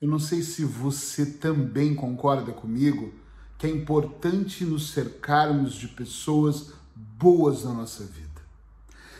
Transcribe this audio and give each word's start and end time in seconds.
Eu 0.00 0.08
não 0.08 0.18
sei 0.18 0.42
se 0.42 0.64
você 0.64 1.26
também 1.26 1.94
concorda 1.94 2.52
comigo 2.52 3.12
que 3.58 3.66
é 3.66 3.70
importante 3.70 4.64
nos 4.64 4.92
cercarmos 4.92 5.74
de 5.74 5.88
pessoas 5.88 6.70
boas 6.96 7.64
na 7.64 7.74
nossa 7.74 8.04
vida. 8.04 8.40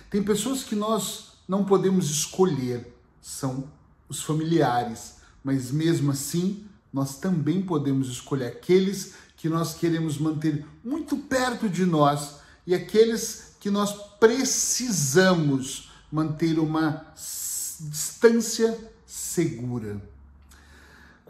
Tem 0.08 0.22
pessoas 0.22 0.64
que 0.64 0.74
nós 0.74 1.35
não 1.46 1.66
podemos 1.66 2.08
escolher, 2.08 2.96
são 3.21 3.71
os 4.08 4.22
familiares, 4.22 5.16
mas 5.45 5.71
mesmo 5.71 6.12
assim 6.12 6.64
nós 6.90 7.19
também 7.19 7.60
podemos 7.60 8.08
escolher 8.08 8.47
aqueles 8.47 9.12
que 9.37 9.51
nós 9.51 9.74
queremos 9.74 10.17
manter 10.17 10.65
muito 10.83 11.19
perto 11.19 11.69
de 11.69 11.85
nós 11.85 12.37
e 12.67 12.74
aqueles 12.74 13.54
que 13.60 13.69
nós 13.69 13.92
precisamos 14.19 15.90
manter 16.10 16.59
uma 16.59 17.05
distância 17.15 18.78
segura. 19.05 20.01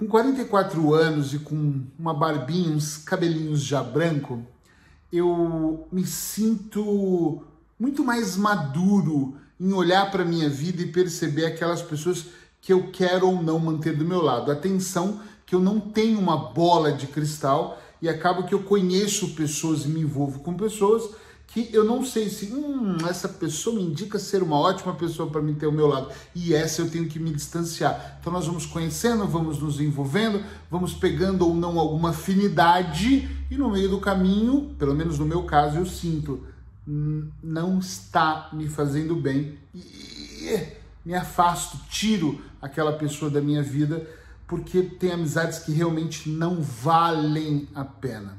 Com 0.00 0.06
44 0.06 0.94
anos 0.94 1.34
e 1.34 1.38
com 1.40 1.82
uma 1.98 2.14
barbinha, 2.14 2.70
uns 2.70 2.96
cabelinhos 2.96 3.62
já 3.62 3.82
branco, 3.82 4.42
eu 5.12 5.86
me 5.92 6.06
sinto 6.06 7.42
muito 7.78 8.02
mais 8.02 8.34
maduro 8.34 9.36
em 9.60 9.70
olhar 9.74 10.10
para 10.10 10.22
a 10.22 10.26
minha 10.26 10.48
vida 10.48 10.80
e 10.80 10.90
perceber 10.90 11.44
aquelas 11.44 11.82
pessoas 11.82 12.28
que 12.62 12.72
eu 12.72 12.90
quero 12.90 13.26
ou 13.26 13.42
não 13.42 13.58
manter 13.58 13.94
do 13.94 14.06
meu 14.06 14.22
lado. 14.22 14.50
Atenção 14.50 15.20
que 15.44 15.54
eu 15.54 15.60
não 15.60 15.78
tenho 15.78 16.18
uma 16.18 16.50
bola 16.50 16.94
de 16.94 17.06
cristal 17.06 17.78
e 18.00 18.08
acabo 18.08 18.44
que 18.44 18.54
eu 18.54 18.62
conheço 18.62 19.34
pessoas 19.34 19.84
e 19.84 19.88
me 19.88 20.00
envolvo 20.00 20.40
com 20.40 20.54
pessoas 20.54 21.10
que 21.50 21.68
eu 21.72 21.84
não 21.84 22.04
sei 22.04 22.28
se 22.28 22.46
hum, 22.52 22.96
essa 23.08 23.28
pessoa 23.28 23.76
me 23.76 23.82
indica 23.82 24.18
ser 24.18 24.42
uma 24.42 24.56
ótima 24.56 24.94
pessoa 24.94 25.28
para 25.28 25.42
me 25.42 25.54
ter 25.54 25.66
ao 25.66 25.72
meu 25.72 25.86
lado 25.86 26.08
e 26.34 26.54
essa 26.54 26.80
eu 26.80 26.90
tenho 26.90 27.08
que 27.08 27.18
me 27.18 27.30
distanciar. 27.32 28.18
Então 28.20 28.32
nós 28.32 28.46
vamos 28.46 28.66
conhecendo, 28.66 29.26
vamos 29.26 29.60
nos 29.60 29.80
envolvendo, 29.80 30.42
vamos 30.70 30.94
pegando 30.94 31.46
ou 31.46 31.54
não 31.54 31.78
alguma 31.78 32.10
afinidade 32.10 33.28
e 33.50 33.56
no 33.56 33.70
meio 33.70 33.88
do 33.88 33.98
caminho, 33.98 34.74
pelo 34.78 34.94
menos 34.94 35.18
no 35.18 35.26
meu 35.26 35.42
caso, 35.42 35.76
eu 35.76 35.86
sinto 35.86 36.44
não 36.86 37.78
está 37.78 38.48
me 38.52 38.68
fazendo 38.68 39.14
bem 39.14 39.58
e 39.74 40.66
me 41.04 41.14
afasto, 41.14 41.78
tiro 41.88 42.40
aquela 42.60 42.92
pessoa 42.92 43.30
da 43.30 43.40
minha 43.40 43.62
vida 43.62 44.06
porque 44.46 44.82
tem 44.82 45.12
amizades 45.12 45.60
que 45.60 45.70
realmente 45.70 46.28
não 46.28 46.60
valem 46.60 47.68
a 47.74 47.84
pena. 47.84 48.36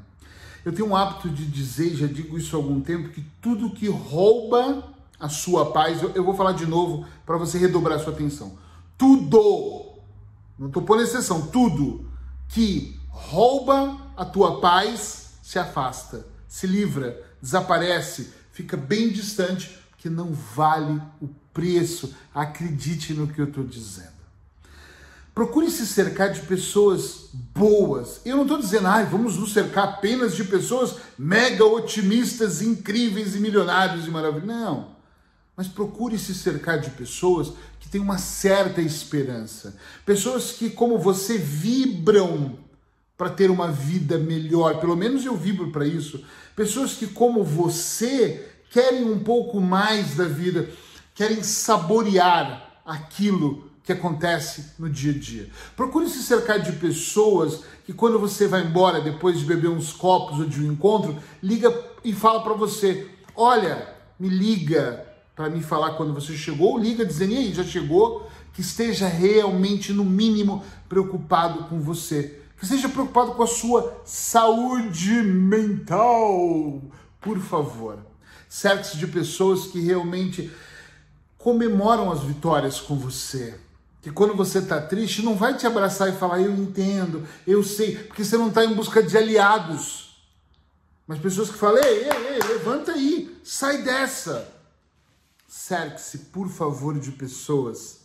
Eu 0.64 0.72
tenho 0.72 0.88
um 0.88 0.96
hábito 0.96 1.30
de 1.30 1.46
dizer, 1.46 1.96
já 1.96 2.08
digo 2.08 2.38
isso 2.38 2.56
há 2.56 2.60
algum 2.60 2.82
tempo, 2.82 3.10
que 3.10 3.22
tudo 3.42 3.72
que 3.72 3.88
rouba 3.88 4.84
a 5.20 5.30
sua 5.30 5.72
paz, 5.72 6.02
eu, 6.02 6.12
eu 6.12 6.24
vou 6.24 6.36
falar 6.36 6.54
de 6.54 6.66
novo 6.66 7.06
para 7.26 7.38
você 7.38 7.58
redobrar 7.58 8.00
sua 8.00 8.14
atenção. 8.14 8.58
Tudo, 8.98 9.96
não 10.58 10.68
estou 10.68 10.84
pondo 10.84 11.02
exceção, 11.02 11.48
tudo 11.48 12.06
que 12.48 13.00
rouba 13.10 13.98
a 14.16 14.26
tua 14.26 14.60
paz 14.60 15.34
se 15.42 15.58
afasta, 15.58 16.26
se 16.48 16.68
livra, 16.68 17.22
desaparece, 17.42 18.34
fica 18.52 18.78
bem 18.78 19.10
distante, 19.10 19.78
que 19.98 20.10
não 20.10 20.32
vale 20.34 21.02
o 21.22 21.28
preço. 21.54 22.16
Acredite 22.34 23.14
no 23.14 23.28
que 23.28 23.40
eu 23.40 23.46
estou 23.46 23.64
dizendo. 23.64 24.21
Procure 25.34 25.72
se 25.72 25.88
cercar 25.88 26.32
de 26.34 26.42
pessoas 26.42 27.30
boas. 27.34 28.20
Eu 28.26 28.36
não 28.36 28.44
estou 28.44 28.58
dizendo, 28.58 28.88
ah, 28.88 29.02
vamos 29.04 29.38
nos 29.38 29.54
cercar 29.54 29.86
apenas 29.86 30.36
de 30.36 30.44
pessoas 30.44 30.98
mega 31.18 31.66
otimistas, 31.66 32.62
incríveis 32.62 33.36
e 33.36 33.40
milionários 33.40 34.06
e 34.06 34.12
maravilhosos. 34.12 34.48
Não. 34.48 34.96
Mas 35.56 35.68
procure 35.68 36.18
se 36.18 36.34
cercar 36.34 36.80
de 36.80 36.90
pessoas 36.90 37.54
que 37.80 37.88
têm 37.88 38.02
uma 38.02 38.18
certa 38.18 38.82
esperança. 38.82 39.78
Pessoas 40.06 40.52
que, 40.52 40.70
como 40.70 41.00
você, 41.00 41.38
vibram 41.38 42.58
para 43.18 43.30
ter 43.30 43.50
uma 43.50 43.72
vida 43.72 44.18
melhor. 44.18 44.80
Pelo 44.82 44.98
menos 44.98 45.24
eu 45.24 45.38
vibro 45.38 45.72
para 45.72 45.86
isso. 45.86 46.26
Pessoas 46.56 46.94
que, 46.94 47.08
como 47.08 47.44
você, 47.44 48.50
querem 48.70 49.06
um 49.06 49.20
pouco 49.20 49.62
mais 49.62 50.16
da 50.16 50.26
vida, 50.26 50.70
querem 51.14 51.42
saborear 51.42 52.82
aquilo 52.86 53.71
que 53.92 54.00
acontece 54.00 54.74
no 54.80 54.90
dia 54.90 55.12
a 55.12 55.18
dia. 55.18 55.50
Procure 55.76 56.10
se 56.10 56.24
cercar 56.24 56.60
de 56.60 56.72
pessoas 56.74 57.64
que 57.86 57.94
quando 57.94 58.18
você 58.18 58.48
vai 58.48 58.64
embora 58.64 59.02
depois 59.02 59.40
de 59.40 59.46
beber 59.46 59.70
uns 59.70 59.92
copos 59.92 60.40
ou 60.40 60.46
de 60.46 60.62
um 60.62 60.72
encontro, 60.72 61.18
liga 61.44 61.74
e 62.04 62.14
fala 62.14 62.42
para 62.44 62.54
você: 62.54 63.08
"Olha, 63.36 63.88
me 64.20 64.30
liga 64.30 65.06
para 65.36 65.50
me 65.50 65.62
falar 65.62 65.96
quando 65.96 66.14
você 66.14 66.34
chegou, 66.34 66.74
ou 66.74 66.80
liga 66.80 67.06
dizendo: 67.06 67.34
"E 67.34 67.38
aí, 67.38 67.54
já 67.54 67.64
chegou?" 67.64 68.30
Que 68.54 68.62
esteja 68.62 69.08
realmente 69.08 69.94
no 69.94 70.04
mínimo 70.04 70.64
preocupado 70.90 71.66
com 71.66 71.80
você, 71.80 72.42
que 72.58 72.66
esteja 72.66 72.90
preocupado 72.90 73.34
com 73.34 73.44
a 73.44 73.48
sua 73.48 74.02
saúde 74.06 75.22
mental. 75.24 76.82
Por 77.20 77.40
favor, 77.40 78.00
cerque-se 78.50 78.98
de 78.98 79.08
pessoas 79.08 79.68
que 79.68 79.80
realmente 79.80 80.52
comemoram 81.38 82.12
as 82.12 82.22
vitórias 82.22 82.80
com 82.80 82.96
você 82.96 83.58
que 84.02 84.12
quando 84.12 84.36
você 84.36 84.58
está 84.58 84.82
triste, 84.82 85.22
não 85.22 85.36
vai 85.36 85.56
te 85.56 85.68
abraçar 85.68 86.10
e 86.10 86.18
falar, 86.18 86.42
eu 86.42 86.52
entendo, 86.56 87.28
eu 87.46 87.64
sei, 87.64 87.98
porque 87.98 88.26
você 88.26 88.36
não 88.36 88.48
está 88.48 88.66
em 88.66 88.74
busca 88.74 89.02
de 89.04 89.16
aliados. 89.16 90.20
Mas 91.06 91.20
pessoas 91.20 91.50
que 91.50 91.58
falam, 91.58 91.84
ei, 91.84 92.10
ei, 92.10 92.28
ei, 92.34 92.40
levanta 92.40 92.94
aí, 92.94 93.40
sai 93.44 93.84
dessa. 93.84 94.52
Cerque-se, 95.48 96.18
por 96.18 96.50
favor, 96.50 96.98
de 97.00 97.12
pessoas 97.12 98.00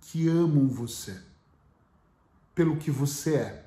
que 0.00 0.28
amam 0.28 0.66
você, 0.66 1.16
pelo 2.54 2.76
que 2.76 2.90
você 2.90 3.34
é. 3.34 3.66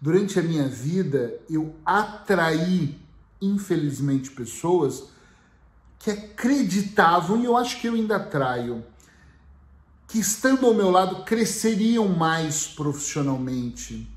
Durante 0.00 0.38
a 0.38 0.42
minha 0.42 0.68
vida, 0.68 1.38
eu 1.50 1.74
atraí, 1.84 2.98
infelizmente, 3.42 4.30
pessoas 4.30 5.04
que 5.98 6.10
acreditavam, 6.10 7.40
e 7.40 7.44
eu 7.44 7.56
acho 7.56 7.80
que 7.80 7.88
eu 7.88 7.94
ainda 7.94 8.16
atraio, 8.16 8.84
que 10.06 10.18
estando 10.18 10.66
ao 10.66 10.74
meu 10.74 10.90
lado 10.90 11.24
cresceriam 11.24 12.08
mais 12.08 12.66
profissionalmente, 12.66 14.08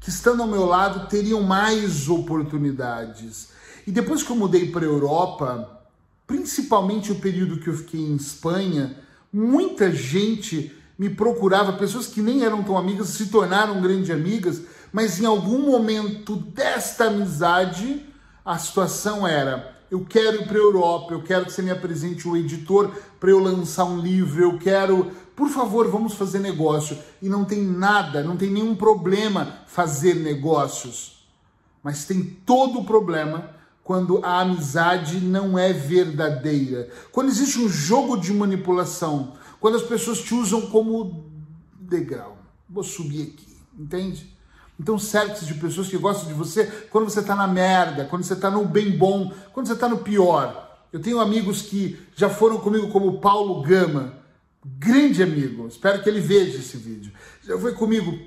que 0.00 0.08
estando 0.08 0.42
ao 0.42 0.48
meu 0.48 0.64
lado 0.64 1.08
teriam 1.08 1.42
mais 1.42 2.08
oportunidades. 2.08 3.48
E 3.86 3.92
depois 3.92 4.22
que 4.22 4.30
eu 4.30 4.36
mudei 4.36 4.70
para 4.70 4.84
a 4.84 4.88
Europa, 4.88 5.82
principalmente 6.26 7.12
o 7.12 7.16
período 7.20 7.60
que 7.60 7.68
eu 7.68 7.76
fiquei 7.76 8.00
em 8.00 8.16
Espanha, 8.16 8.96
muita 9.32 9.92
gente 9.92 10.74
me 10.98 11.10
procurava, 11.10 11.74
pessoas 11.74 12.06
que 12.06 12.22
nem 12.22 12.42
eram 12.42 12.62
tão 12.62 12.78
amigas 12.78 13.08
se 13.08 13.26
tornaram 13.26 13.82
grandes 13.82 14.10
amigas, 14.10 14.62
mas 14.92 15.20
em 15.20 15.26
algum 15.26 15.70
momento 15.70 16.36
desta 16.36 17.06
amizade 17.06 18.06
a 18.44 18.56
situação 18.58 19.26
era 19.26 19.75
eu 19.90 20.04
quero 20.04 20.42
ir 20.42 20.46
para 20.46 20.56
a 20.56 20.60
Europa, 20.60 21.12
eu 21.12 21.22
quero 21.22 21.44
que 21.44 21.52
você 21.52 21.62
me 21.62 21.70
apresente 21.70 22.28
o 22.28 22.36
editor 22.36 22.90
para 23.20 23.30
eu 23.30 23.38
lançar 23.38 23.84
um 23.84 24.00
livro, 24.00 24.42
eu 24.42 24.58
quero, 24.58 25.10
por 25.34 25.48
favor, 25.48 25.88
vamos 25.90 26.14
fazer 26.14 26.38
negócio. 26.40 26.98
E 27.22 27.28
não 27.28 27.44
tem 27.44 27.62
nada, 27.62 28.22
não 28.22 28.36
tem 28.36 28.50
nenhum 28.50 28.74
problema 28.74 29.60
fazer 29.66 30.14
negócios. 30.14 31.26
Mas 31.82 32.04
tem 32.04 32.22
todo 32.44 32.80
o 32.80 32.84
problema 32.84 33.50
quando 33.84 34.18
a 34.24 34.40
amizade 34.40 35.20
não 35.20 35.56
é 35.56 35.72
verdadeira. 35.72 36.90
Quando 37.12 37.28
existe 37.28 37.60
um 37.60 37.68
jogo 37.68 38.16
de 38.16 38.32
manipulação, 38.32 39.34
quando 39.60 39.76
as 39.76 39.82
pessoas 39.84 40.20
te 40.20 40.34
usam 40.34 40.62
como 40.62 41.24
degrau. 41.80 42.36
Vou 42.68 42.82
subir 42.82 43.22
aqui, 43.22 43.56
entende? 43.78 44.35
Então 44.78 44.98
cerque-se 44.98 45.46
de 45.46 45.54
pessoas 45.54 45.88
que 45.88 45.96
gostam 45.96 46.28
de 46.28 46.34
você 46.34 46.66
quando 46.90 47.08
você 47.08 47.20
está 47.20 47.34
na 47.34 47.46
merda, 47.46 48.04
quando 48.04 48.24
você 48.24 48.34
está 48.34 48.50
no 48.50 48.64
bem 48.64 48.96
bom, 48.96 49.32
quando 49.52 49.66
você 49.66 49.72
está 49.72 49.88
no 49.88 49.98
pior. 49.98 50.64
Eu 50.92 51.00
tenho 51.00 51.20
amigos 51.20 51.62
que 51.62 51.98
já 52.14 52.28
foram 52.28 52.58
comigo 52.58 52.88
como 52.88 53.20
Paulo 53.20 53.62
Gama, 53.62 54.14
grande 54.64 55.22
amigo, 55.22 55.66
espero 55.66 56.02
que 56.02 56.08
ele 56.08 56.20
veja 56.20 56.58
esse 56.58 56.76
vídeo. 56.76 57.12
Já 57.42 57.58
foi 57.58 57.72
comigo 57.72 58.18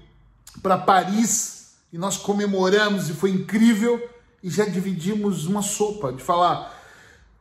para 0.61 0.77
Paris 0.77 1.73
e 1.91 1.97
nós 1.97 2.17
comemoramos 2.17 3.09
e 3.09 3.13
foi 3.13 3.31
incrível 3.31 4.01
e 4.41 4.49
já 4.49 4.65
dividimos 4.65 5.45
uma 5.45 5.61
sopa 5.61 6.11
de 6.11 6.23
falar 6.23 6.77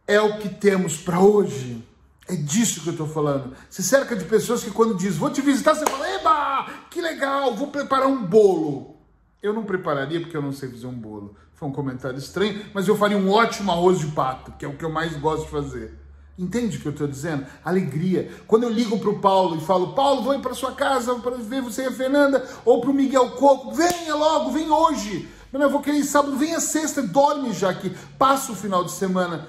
é 0.06 0.19
o 0.20 0.38
que 0.38 0.49
temos 0.49 0.96
para 0.96 1.20
hoje. 1.20 1.84
É 2.26 2.34
disso 2.34 2.81
que 2.81 2.88
eu 2.88 2.93
estou 2.93 3.06
falando. 3.06 3.54
Se 3.70 3.82
cerca 3.82 4.16
de 4.16 4.25
pessoas 4.25 4.64
que 4.64 4.70
quando 4.70 4.94
diz 4.94 5.16
vou 5.16 5.31
te 5.31 5.43
visitar, 5.43 5.75
você 5.75 5.87
fala, 5.87 6.08
eba, 6.11 6.66
que 6.90 7.00
legal, 7.00 7.54
vou 7.54 7.69
preparar 7.69 8.08
um 8.08 8.25
bolo. 8.25 8.98
Eu 9.40 9.52
não 9.52 9.62
prepararia 9.62 10.20
porque 10.20 10.37
eu 10.37 10.43
não 10.43 10.52
sei 10.52 10.69
fazer 10.69 10.88
um 10.88 10.99
bolo. 10.99 11.37
Foi 11.55 11.69
um 11.69 11.73
comentário 11.73 12.19
estranho, 12.19 12.61
mas 12.75 12.88
eu 12.88 12.96
faria 12.96 13.17
um 13.17 13.31
ótimo 13.31 13.70
arroz 13.70 14.00
de 14.00 14.08
pato, 14.08 14.52
que 14.58 14.64
é 14.64 14.69
o 14.69 14.76
que 14.76 14.85
eu 14.85 14.90
mais 14.90 15.17
gosto 15.17 15.44
de 15.44 15.50
fazer. 15.50 15.94
Entende 16.37 16.76
o 16.76 16.81
que 16.81 16.87
eu 16.87 16.93
estou 16.93 17.06
dizendo? 17.06 17.46
Alegria. 17.64 18.32
Quando 18.49 18.64
eu 18.64 18.69
ligo 18.69 18.99
para 18.99 19.11
o 19.11 19.20
Paulo 19.20 19.56
e 19.56 19.61
falo, 19.61 19.93
Paulo, 19.93 20.23
vou 20.23 20.35
ir 20.35 20.40
para 20.40 20.55
sua 20.55 20.73
casa 20.73 21.14
para 21.17 21.37
ver 21.37 21.62
você 21.62 21.82
e 21.82 21.87
a 21.87 21.93
Fernanda, 21.93 22.44
ou 22.64 22.81
para 22.81 22.90
o 22.90 22.94
Miguel 22.94 23.31
Coco, 23.31 23.73
venha 23.73 24.14
logo, 24.14 24.50
vem 24.50 24.69
hoje. 24.70 25.29
Mas 25.52 25.62
eu 25.62 25.70
vou 25.70 25.81
querer 25.81 25.99
ir 25.99 26.05
sábado, 26.05 26.37
venha 26.37 26.58
sexta, 26.58 27.00
dorme 27.00 27.52
já 27.52 27.70
aqui, 27.70 27.93
passa 28.19 28.50
o 28.50 28.56
final 28.56 28.82
de 28.82 28.90
semana. 28.90 29.49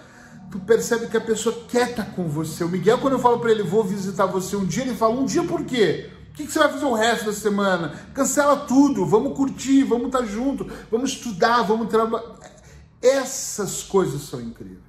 Tu 0.51 0.59
percebe 0.59 1.07
que 1.07 1.18
a 1.18 1.21
pessoa 1.21 1.63
quer 1.68 1.91
estar 1.91 2.06
com 2.15 2.27
você. 2.27 2.63
O 2.63 2.69
Miguel, 2.69 3.00
quando 3.00 3.13
eu 3.13 3.19
falo 3.19 3.39
para 3.39 3.51
ele, 3.51 3.63
vou 3.63 3.83
visitar 3.83 4.27
você 4.27 4.56
um 4.56 4.65
dia, 4.65 4.83
ele 4.83 4.95
fala, 4.95 5.15
um 5.15 5.25
dia 5.25 5.44
por 5.44 5.63
quê? 5.65 6.12
Que, 6.39 6.45
que 6.45 6.53
você 6.53 6.59
vai 6.59 6.71
fazer 6.71 6.86
o 6.86 6.94
resto 6.94 7.25
da 7.25 7.33
semana? 7.33 7.94
Cancela 8.13 8.56
tudo, 8.56 9.06
vamos 9.06 9.36
curtir, 9.36 9.83
vamos 9.83 10.06
estar 10.06 10.24
junto, 10.25 10.65
vamos 10.89 11.12
estudar, 11.12 11.63
vamos 11.63 11.89
trabalhar. 11.89 12.25
Essas 13.01 13.83
coisas 13.83 14.21
são 14.21 14.39
incríveis. 14.39 14.80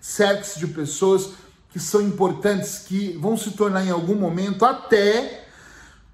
Cerque-se 0.00 0.58
de 0.58 0.66
pessoas 0.68 1.30
que 1.70 1.78
são 1.78 2.00
importantes, 2.00 2.78
que 2.78 3.14
vão 3.18 3.36
se 3.36 3.50
tornar 3.50 3.84
em 3.84 3.90
algum 3.90 4.14
momento 4.14 4.64
até 4.64 5.44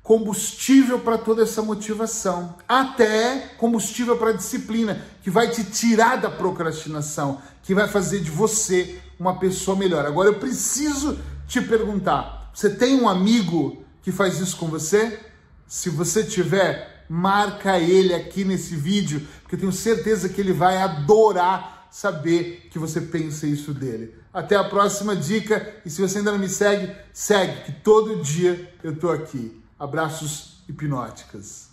combustível 0.02 0.99
para 0.99 1.17
toda 1.17 1.44
essa 1.44 1.62
motivação, 1.62 2.56
até 2.69 3.52
combustível 3.58 4.17
para 4.17 4.31
a 4.31 4.37
disciplina, 4.37 5.00
que 5.23 5.31
vai 5.31 5.49
te 5.49 5.62
tirar 5.62 6.17
da 6.17 6.29
procrastinação, 6.29 7.40
que 7.62 7.73
vai 7.73 7.87
fazer 7.87 8.20
de 8.20 8.31
você 8.31 9.00
uma 9.17 9.38
pessoa 9.38 9.76
melhor. 9.76 10.05
Agora 10.05 10.29
eu 10.29 10.40
preciso 10.40 11.20
te 11.46 11.61
perguntar: 11.61 12.50
você 12.52 12.69
tem 12.69 13.00
um 13.00 13.08
amigo 13.08 13.81
que 14.02 14.12
faz 14.12 14.40
isso 14.40 14.56
com 14.56 14.69
você? 14.69 15.19
Se 15.66 15.88
você 15.88 16.22
tiver, 16.25 17.06
marca 17.08 17.78
ele 17.78 18.14
aqui 18.14 18.44
nesse 18.44 18.76
vídeo, 18.76 19.26
porque 19.43 19.54
eu 19.54 19.60
tenho 19.60 19.72
certeza 19.72 20.28
que 20.28 20.40
ele 20.40 20.52
vai 20.52 20.76
adorar 20.76 21.88
saber 21.90 22.69
que 22.70 22.78
você 22.78 23.00
pensa 23.00 23.46
isso 23.46 23.75
dele. 23.75 24.14
Até 24.32 24.56
a 24.56 24.64
próxima 24.64 25.14
dica 25.14 25.75
e 25.84 25.90
se 25.90 26.00
você 26.00 26.19
ainda 26.19 26.32
não 26.32 26.38
me 26.38 26.49
segue, 26.49 26.94
segue 27.12 27.64
que 27.64 27.72
todo 27.72 28.22
dia 28.22 28.72
eu 28.82 28.96
tô 28.96 29.10
aqui. 29.10 29.62
Abraços 29.78 30.64
hipnóticas. 30.69 31.71